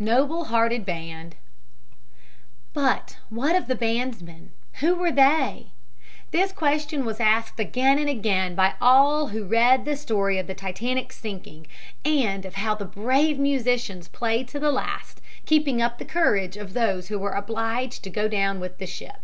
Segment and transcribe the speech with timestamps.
[0.00, 1.36] NOBLE HEARTED BAND
[2.74, 4.48] "But what of the bandsmen?
[4.80, 5.68] Who were they?"
[6.32, 10.54] This question was asked again and again by all who read the story of the
[10.56, 11.68] Titanic's sinking
[12.04, 16.72] and of how the brave musicians played to the last, keeping up the courage of
[16.72, 19.18] those who were obliged to go down with the ship.